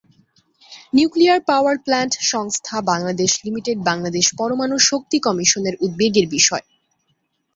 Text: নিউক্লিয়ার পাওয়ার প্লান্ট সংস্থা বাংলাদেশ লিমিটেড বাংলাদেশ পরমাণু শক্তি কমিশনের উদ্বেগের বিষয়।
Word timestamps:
নিউক্লিয়ার 0.93 1.39
পাওয়ার 1.49 1.75
প্লান্ট 1.85 2.13
সংস্থা 2.31 2.75
বাংলাদেশ 2.91 3.31
লিমিটেড 3.45 3.77
বাংলাদেশ 3.89 4.25
পরমাণু 4.39 4.75
শক্তি 4.89 5.17
কমিশনের 5.19 5.75
উদ্বেগের 5.85 6.27
বিষয়। 6.29 6.65